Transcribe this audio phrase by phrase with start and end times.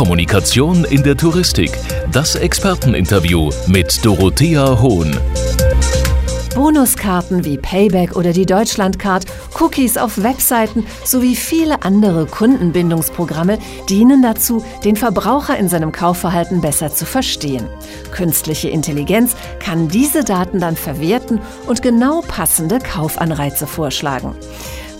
[0.00, 1.72] Kommunikation in der Touristik.
[2.10, 5.14] Das Experteninterview mit Dorothea Hohn.
[6.54, 9.26] Bonuskarten wie Payback oder die Deutschlandcard,
[9.60, 13.58] Cookies auf Webseiten sowie viele andere Kundenbindungsprogramme
[13.90, 17.68] dienen dazu, den Verbraucher in seinem Kaufverhalten besser zu verstehen.
[18.10, 24.34] Künstliche Intelligenz kann diese Daten dann verwerten und genau passende Kaufanreize vorschlagen.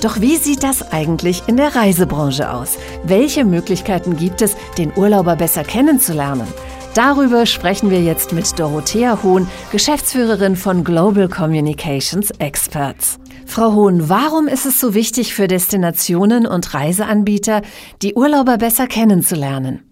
[0.01, 2.79] Doch wie sieht das eigentlich in der Reisebranche aus?
[3.05, 6.47] Welche Möglichkeiten gibt es, den Urlauber besser kennenzulernen?
[6.95, 13.19] Darüber sprechen wir jetzt mit Dorothea Hohn, Geschäftsführerin von Global Communications Experts.
[13.47, 17.63] Frau Hohn, warum ist es so wichtig für Destinationen und Reiseanbieter,
[18.01, 19.90] die Urlauber besser kennenzulernen?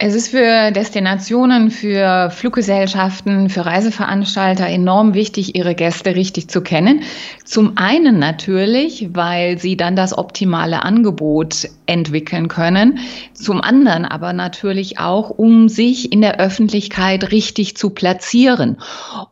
[0.00, 7.02] Es ist für Destinationen, für Fluggesellschaften, für Reiseveranstalter enorm wichtig, ihre Gäste richtig zu kennen.
[7.44, 13.00] Zum einen natürlich, weil sie dann das optimale Angebot entwickeln können.
[13.32, 18.76] Zum anderen aber natürlich auch, um sich in der Öffentlichkeit richtig zu platzieren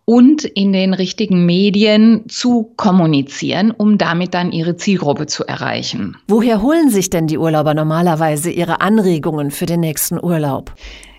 [0.04, 6.16] und in den richtigen Medien zu kommunizieren, um damit dann ihre Zielgruppe zu erreichen.
[6.26, 10.55] Woher holen sich denn die Urlauber normalerweise ihre Anregungen für den nächsten Urlaub?
[10.56, 10.72] Urlaub?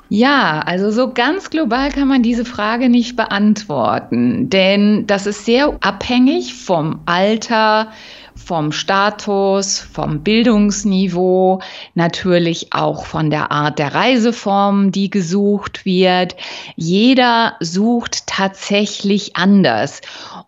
[0.09, 5.75] Ja, also so ganz global kann man diese Frage nicht beantworten, denn das ist sehr
[5.81, 7.91] abhängig vom Alter,
[8.37, 11.61] vom Status, vom Bildungsniveau,
[11.95, 16.35] natürlich auch von der Art der Reiseform, die gesucht wird.
[16.75, 20.01] Jeder sucht tatsächlich anders.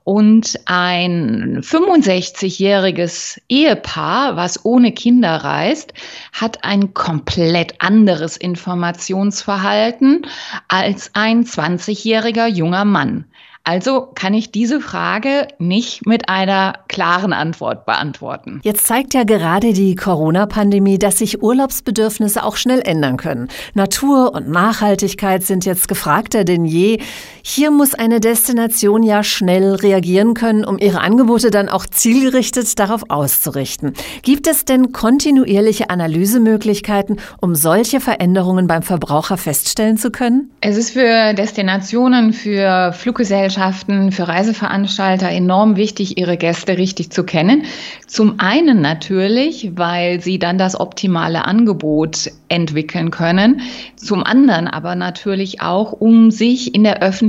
[0.04, 5.94] Und ein 65-jähriges Ehepaar, was ohne Kinder reist,
[6.32, 10.26] hat ein komplett anderes Informationsverhalten
[10.67, 13.26] als ein 20-jähriger junger Mann.
[13.70, 18.61] Also kann ich diese Frage nicht mit einer klaren Antwort beantworten.
[18.64, 23.48] Jetzt zeigt ja gerade die Corona-Pandemie, dass sich Urlaubsbedürfnisse auch schnell ändern können.
[23.76, 26.98] Natur und Nachhaltigkeit sind jetzt gefragter denn je.
[27.42, 33.04] Hier muss eine Destination ja schnell reagieren können, um ihre Angebote dann auch zielgerichtet darauf
[33.10, 33.94] auszurichten.
[34.22, 40.52] Gibt es denn kontinuierliche Analysemöglichkeiten, um solche Veränderungen beim Verbraucher feststellen zu können?
[40.61, 47.23] Es ist für Destinationen, für Fluggesellschaften, Gesellschaften, für Reiseveranstalter enorm wichtig, ihre Gäste richtig zu
[47.23, 47.64] kennen.
[48.08, 53.61] Zum einen natürlich, weil sie dann das optimale Angebot entwickeln können.
[53.95, 57.29] Zum anderen aber natürlich auch, um sich in der Öffentlichkeit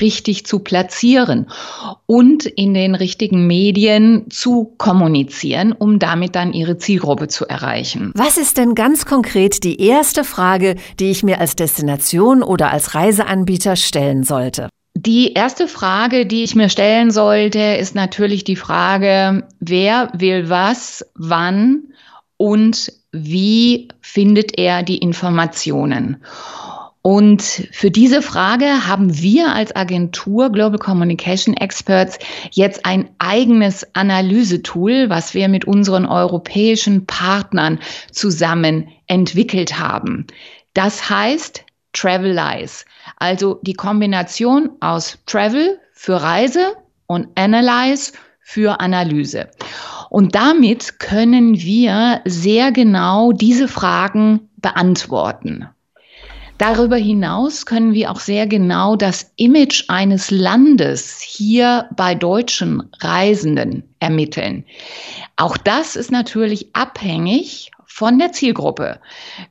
[0.00, 1.46] richtig zu platzieren
[2.06, 8.12] und in den richtigen Medien zu kommunizieren, um damit dann ihre Zielgruppe zu erreichen.
[8.14, 12.94] Was ist denn ganz konkret die erste Frage, die ich mir als Destination oder als
[12.94, 14.68] Reiseanbieter stellen sollte?
[14.94, 21.04] Die erste Frage, die ich mir stellen sollte, ist natürlich die Frage, wer will was,
[21.14, 21.92] wann
[22.38, 26.16] und wie findet er die Informationen?
[27.06, 32.18] Und für diese Frage haben wir als Agentur Global Communication Experts
[32.50, 37.78] jetzt ein eigenes Analysetool, was wir mit unseren europäischen Partnern
[38.10, 40.26] zusammen entwickelt haben.
[40.74, 42.84] Das heißt Travelize.
[43.18, 46.72] Also die Kombination aus Travel für Reise
[47.06, 49.48] und Analyze für Analyse.
[50.10, 55.68] Und damit können wir sehr genau diese Fragen beantworten.
[56.58, 63.82] Darüber hinaus können wir auch sehr genau das Image eines Landes hier bei deutschen Reisenden
[64.00, 64.64] ermitteln.
[65.36, 69.00] Auch das ist natürlich abhängig von der Zielgruppe,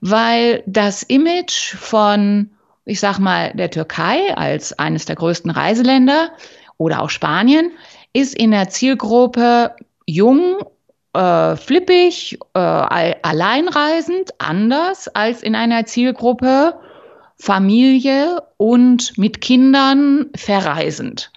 [0.02, 2.50] weil das Image von,
[2.86, 6.32] ich sag mal, der Türkei als eines der größten Reiseländer
[6.78, 7.72] oder auch Spanien
[8.14, 9.76] ist in der Zielgruppe
[10.08, 10.58] jung,
[11.14, 16.80] äh, flippig, äh, alleinreisend anders als in einer Zielgruppe
[17.38, 21.32] Familie und mit Kindern verreisend.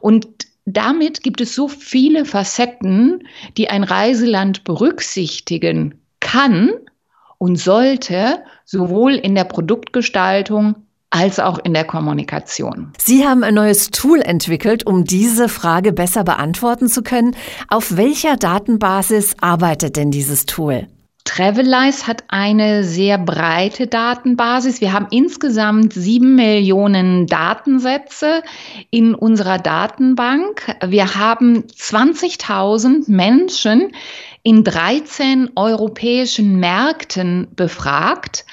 [0.00, 0.26] Und
[0.64, 3.26] damit gibt es so viele Facetten,
[3.56, 6.70] die ein Reiseland berücksichtigen kann
[7.38, 10.76] und sollte, sowohl in der Produktgestaltung
[11.10, 12.92] als auch in der Kommunikation.
[12.98, 17.36] Sie haben ein neues Tool entwickelt, um diese Frage besser beantworten zu können.
[17.68, 20.86] Auf welcher Datenbasis arbeitet denn dieses Tool?
[21.24, 24.80] Travelize hat eine sehr breite Datenbasis.
[24.80, 28.42] Wir haben insgesamt sieben Millionen Datensätze
[28.90, 30.76] in unserer Datenbank.
[30.84, 33.92] Wir haben 20.000 Menschen,
[34.44, 38.44] in 13 europäischen Märkten befragt.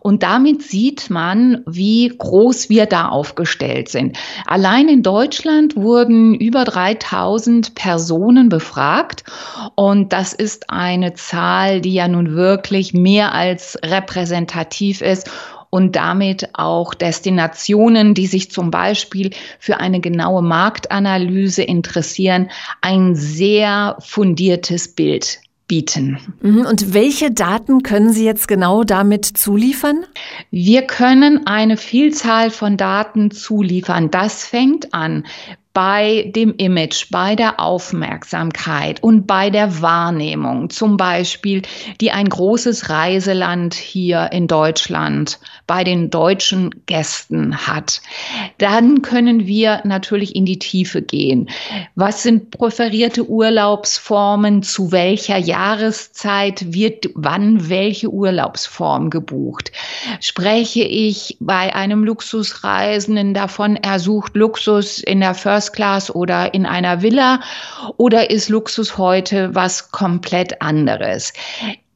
[0.00, 4.18] Und damit sieht man, wie groß wir da aufgestellt sind.
[4.46, 9.24] Allein in Deutschland wurden über 3000 Personen befragt.
[9.74, 15.30] Und das ist eine Zahl, die ja nun wirklich mehr als repräsentativ ist
[15.70, 22.50] und damit auch Destinationen, die sich zum Beispiel für eine genaue Marktanalyse interessieren,
[22.80, 26.18] ein sehr fundiertes Bild bieten.
[26.40, 26.64] Mhm.
[26.64, 30.04] Und welche Daten können Sie jetzt genau damit zuliefern?
[30.50, 34.10] Wir können eine Vielzahl von Daten zuliefern.
[34.10, 35.24] Das fängt an
[35.78, 41.62] bei dem Image, bei der Aufmerksamkeit und bei der Wahrnehmung, zum Beispiel,
[42.00, 45.38] die ein großes Reiseland hier in Deutschland
[45.68, 48.00] bei den deutschen Gästen hat.
[48.58, 51.48] Dann können wir natürlich in die Tiefe gehen.
[51.94, 54.64] Was sind präferierte Urlaubsformen?
[54.64, 59.70] Zu welcher Jahreszeit wird wann welche Urlaubsform gebucht?
[60.18, 66.54] Spreche ich bei einem Luxusreisenden davon, er sucht Luxus in der First First Class oder
[66.54, 67.40] in einer Villa
[67.96, 71.32] oder ist Luxus heute was komplett anderes?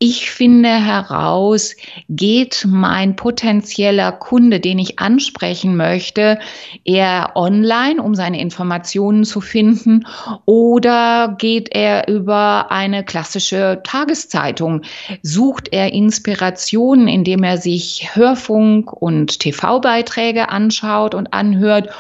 [0.05, 1.77] Ich finde heraus,
[2.09, 6.41] geht mein potenzieller Kunde, den ich ansprechen möchte,
[6.85, 10.05] eher online, um seine Informationen zu finden,
[10.45, 14.83] oder geht er über eine klassische Tageszeitung?
[15.23, 21.91] Sucht er Inspirationen, indem er sich Hörfunk und TV-Beiträge anschaut und anhört,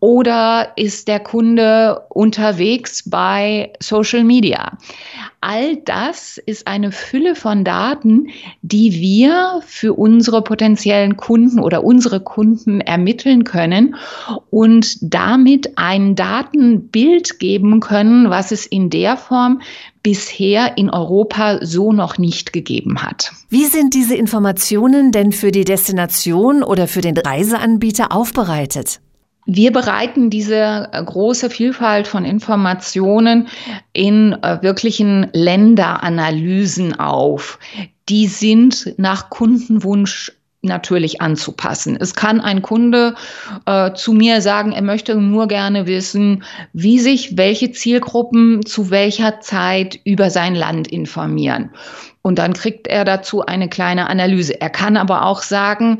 [0.00, 4.72] oder ist der Kunde unterwegs bei Social Media?
[5.44, 8.28] all das ist eine Fülle von Daten,
[8.62, 13.96] die wir für unsere potenziellen Kunden oder unsere Kunden ermitteln können
[14.48, 19.60] und damit ein Datenbild geben können, was es in der Form
[20.02, 23.30] bisher in Europa so noch nicht gegeben hat.
[23.50, 29.00] Wie sind diese Informationen denn für die Destination oder für den Reiseanbieter aufbereitet?
[29.46, 33.48] Wir bereiten diese äh, große Vielfalt von Informationen
[33.92, 37.58] in äh, wirklichen Länderanalysen auf.
[38.08, 40.32] Die sind nach Kundenwunsch
[40.64, 41.96] natürlich anzupassen.
[42.00, 43.14] Es kann ein Kunde
[43.66, 46.42] äh, zu mir sagen, er möchte nur gerne wissen,
[46.72, 51.70] wie sich welche Zielgruppen zu welcher Zeit über sein Land informieren.
[52.22, 54.58] Und dann kriegt er dazu eine kleine Analyse.
[54.58, 55.98] Er kann aber auch sagen,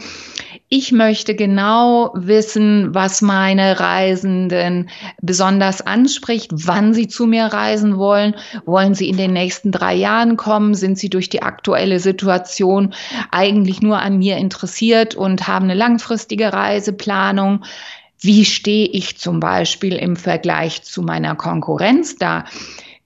[0.77, 4.91] ich möchte genau wissen, was meine Reisenden
[5.23, 8.35] besonders anspricht, wann sie zu mir reisen wollen.
[8.67, 10.75] Wollen sie in den nächsten drei Jahren kommen?
[10.75, 12.93] Sind sie durch die aktuelle Situation
[13.31, 17.65] eigentlich nur an mir interessiert und haben eine langfristige Reiseplanung?
[18.19, 22.47] Wie stehe ich zum Beispiel im Vergleich zu meiner Konkurrenz da?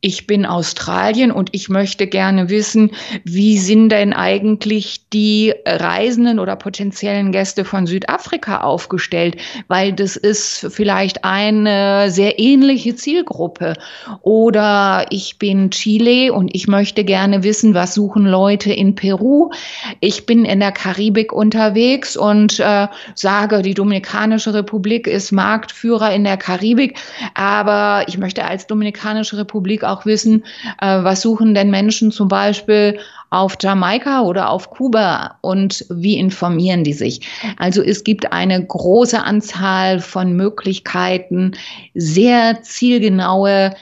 [0.00, 2.92] Ich bin Australien und ich möchte gerne wissen,
[3.24, 10.68] wie sind denn eigentlich die Reisenden oder potenziellen Gäste von Südafrika aufgestellt, weil das ist
[10.70, 13.74] vielleicht eine sehr ähnliche Zielgruppe.
[14.22, 19.50] Oder ich bin Chile und ich möchte gerne wissen, was suchen Leute in Peru.
[19.98, 22.86] Ich bin in der Karibik unterwegs und äh,
[23.16, 27.00] sage, die Dominikanische Republik ist Marktführer in der Karibik,
[27.34, 30.44] aber ich möchte als Dominikanische Republik auch wissen,
[30.80, 32.98] äh, was suchen denn Menschen zum Beispiel
[33.30, 37.20] auf Jamaika oder auf Kuba und wie informieren die sich.
[37.58, 41.52] Also es gibt eine große Anzahl von Möglichkeiten,
[41.94, 43.74] sehr zielgenaue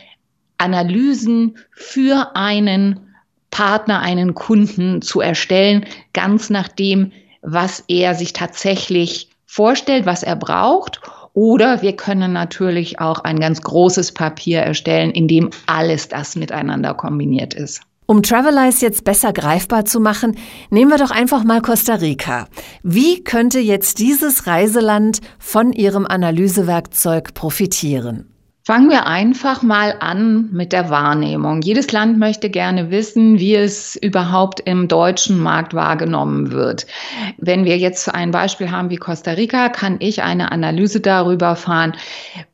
[0.58, 3.00] Analysen für einen
[3.50, 10.36] Partner, einen Kunden zu erstellen, ganz nach dem, was er sich tatsächlich vorstellt, was er
[10.36, 11.00] braucht
[11.36, 16.94] oder wir können natürlich auch ein ganz großes Papier erstellen, in dem alles das miteinander
[16.94, 17.82] kombiniert ist.
[18.06, 20.38] Um Travelize jetzt besser greifbar zu machen,
[20.70, 22.46] nehmen wir doch einfach mal Costa Rica.
[22.82, 28.35] Wie könnte jetzt dieses Reiseland von Ihrem Analysewerkzeug profitieren?
[28.66, 31.62] Fangen wir einfach mal an mit der Wahrnehmung.
[31.62, 36.84] Jedes Land möchte gerne wissen, wie es überhaupt im deutschen Markt wahrgenommen wird.
[37.38, 41.92] Wenn wir jetzt ein Beispiel haben wie Costa Rica, kann ich eine Analyse darüber fahren,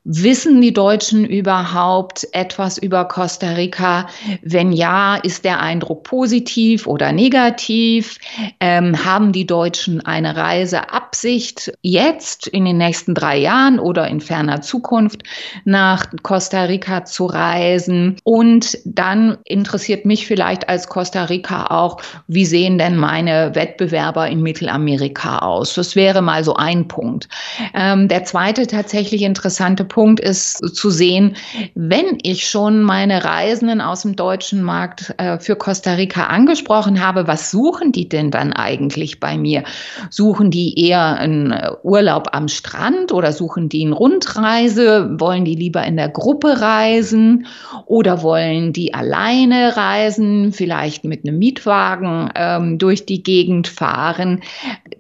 [0.05, 4.09] Wissen die Deutschen überhaupt etwas über Costa Rica?
[4.43, 8.19] Wenn ja, ist der Eindruck positiv oder negativ?
[8.59, 14.61] Ähm, haben die Deutschen eine Reiseabsicht jetzt in den nächsten drei Jahren oder in ferner
[14.61, 15.23] Zukunft
[15.65, 18.17] nach Costa Rica zu reisen?
[18.25, 24.43] Und dann interessiert mich vielleicht als Costa Rica auch, wie sehen denn meine Wettbewerber in
[24.43, 25.75] Mittelamerika aus?
[25.75, 27.29] Das wäre mal so ein Punkt.
[27.73, 31.37] Ähm, der zweite tatsächlich interessante Punkt ist zu sehen,
[31.75, 37.29] wenn ich schon meine Reisenden aus dem deutschen Markt äh, für Costa Rica angesprochen habe,
[37.29, 39.65] was suchen die denn dann eigentlich bei mir?
[40.09, 45.21] Suchen die eher einen Urlaub am Strand oder suchen die eine Rundreise?
[45.21, 47.47] Wollen die lieber in der Gruppe reisen
[47.85, 54.43] oder wollen die alleine reisen, vielleicht mit einem Mietwagen ähm, durch die Gegend fahren?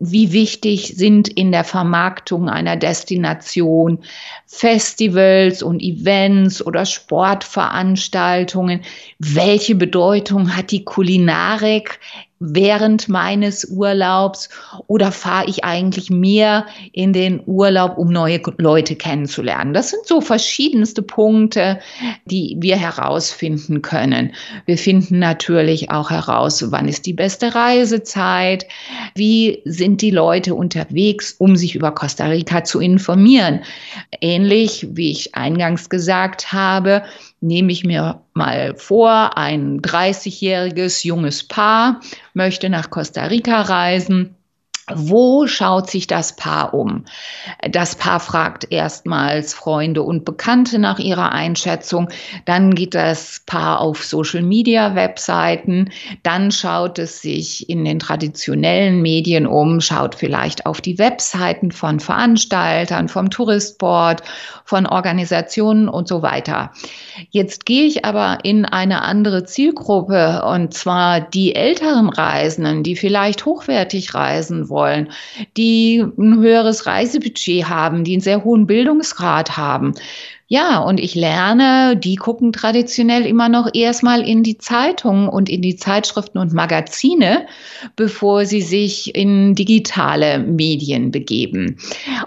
[0.01, 4.01] Wie wichtig sind in der Vermarktung einer Destination
[4.83, 8.81] Festivals und Events oder Sportveranstaltungen?
[9.21, 12.01] Welche Bedeutung hat die Kulinarik
[12.43, 14.49] während meines Urlaubs
[14.89, 19.73] oder fahre ich eigentlich mehr in den Urlaub, um neue Leute kennenzulernen?
[19.73, 21.79] Das sind so verschiedenste Punkte,
[22.25, 24.33] die wir herausfinden können.
[24.67, 28.67] Wir finden natürlich auch heraus, wann ist die beste Reisezeit,
[29.15, 33.61] wie sind die Leute unterwegs, um sich über Costa Rica zu informieren.
[34.21, 37.05] Ähnlich wie ich eingangs gesagt habe,
[37.41, 42.01] nehme ich mir mal vor, ein 30-jähriges junges Paar
[42.35, 44.37] möchte nach Costa Rica reisen
[44.93, 47.05] wo schaut sich das Paar um?
[47.71, 52.09] Das Paar fragt erstmals Freunde und Bekannte nach ihrer Einschätzung.
[52.47, 55.91] Dann geht das Paar auf Social-Media-Webseiten.
[56.25, 62.01] Dann schaut es sich in den traditionellen Medien um, schaut vielleicht auf die Webseiten von
[62.01, 64.23] Veranstaltern, vom Touristboard,
[64.65, 66.73] von Organisationen und so weiter.
[67.31, 73.45] Jetzt gehe ich aber in eine andere Zielgruppe und zwar die älteren Reisenden, die vielleicht
[73.45, 75.13] hochwertig reisen wollen,
[75.57, 79.95] die ein höheres Reisebudget haben, die einen sehr hohen Bildungsgrad haben.
[80.53, 85.63] Ja, und ich lerne, die gucken traditionell immer noch erstmal in die Zeitungen und in
[85.63, 87.47] die Zeitschriften und Magazine,
[87.97, 91.79] bevor sie sich in digitale Medien begeben.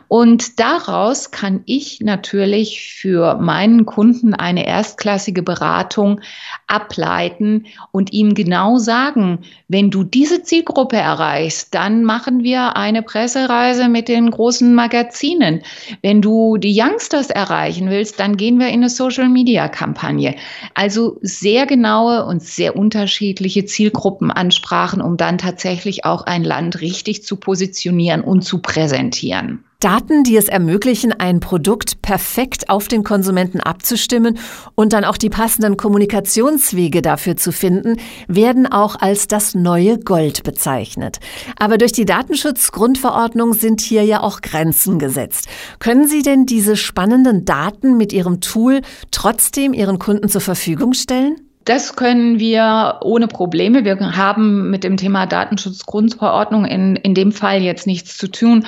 [0.07, 6.19] Und daraus kann ich natürlich für meinen Kunden eine erstklassige Beratung
[6.65, 13.87] ableiten und ihm genau sagen, wenn du diese Zielgruppe erreichst, dann machen wir eine Pressereise
[13.87, 15.61] mit den großen Magazinen.
[16.01, 20.35] Wenn du die Youngsters erreichen willst, dann gehen wir in eine Social-Media-Kampagne.
[20.73, 27.37] Also sehr genaue und sehr unterschiedliche Zielgruppenansprachen, um dann tatsächlich auch ein Land richtig zu
[27.37, 29.63] positionieren und zu präsentieren.
[29.79, 34.37] Daten, die es ermöglichen, ein Produkt perfekt auf den Konsumenten abzustimmen
[34.73, 40.43] und dann auch die passenden Kommunikationswege dafür zu finden, werden auch als das neue Gold
[40.43, 41.19] bezeichnet.
[41.57, 45.47] Aber durch die Datenschutzgrundverordnung sind hier ja auch Grenzen gesetzt.
[45.79, 51.44] Können Sie denn diese spannenden Daten mit Ihrem Tool trotzdem Ihren Kunden zur Verfügung stellen?
[51.65, 53.85] Das können wir ohne Probleme.
[53.85, 58.67] Wir haben mit dem Thema Datenschutzgrundverordnung in, in dem Fall jetzt nichts zu tun,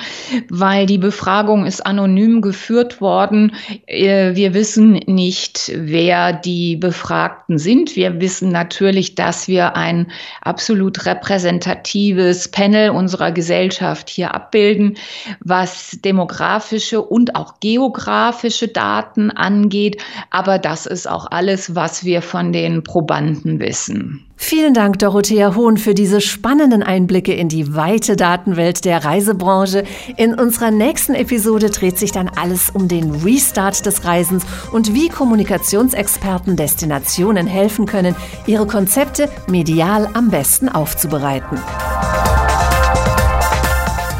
[0.50, 3.54] weil die Befragung ist anonym geführt worden.
[3.86, 7.94] Äh, wir wissen nicht, wer die Befragten sind.
[7.94, 10.10] Wir wissen natürlich, dass wir ein
[10.42, 14.96] absolut repräsentatives Panel unserer Gesellschaft hier abbilden,
[15.38, 20.02] was demografische und auch geografische Daten angeht.
[20.30, 24.24] Aber das ist auch alles, was wir von den Probanden wissen.
[24.36, 29.84] Vielen Dank, Dorothea Hohn, für diese spannenden Einblicke in die weite Datenwelt der Reisebranche.
[30.16, 35.10] In unserer nächsten Episode dreht sich dann alles um den Restart des Reisens und wie
[35.10, 38.16] Kommunikationsexperten Destinationen helfen können,
[38.46, 41.58] ihre Konzepte medial am besten aufzubereiten.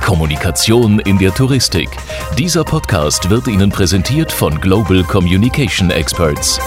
[0.05, 1.89] Kommunikation in der Touristik.
[2.39, 6.61] Dieser Podcast wird Ihnen präsentiert von Global Communication Experts.